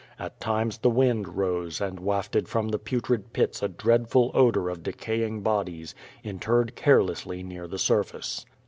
[0.17, 4.81] At times the wind rose and wafted from the "Putrid Pits" a dreadful odor of
[4.81, 5.93] decaying bodies,
[6.23, 8.43] interred carelessly near the surface.